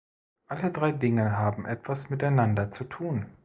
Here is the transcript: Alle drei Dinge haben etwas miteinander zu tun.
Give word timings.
Alle 0.47 0.71
drei 0.71 0.93
Dinge 0.93 1.37
haben 1.37 1.67
etwas 1.67 2.09
miteinander 2.09 2.71
zu 2.71 2.85
tun. 2.85 3.27